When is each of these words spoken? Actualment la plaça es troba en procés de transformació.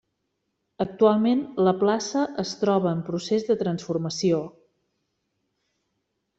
Actualment 0.85 1.43
la 1.67 1.73
plaça 1.83 2.23
es 2.45 2.55
troba 2.63 2.95
en 2.95 3.05
procés 3.11 3.47
de 3.53 3.59
transformació. 3.63 4.43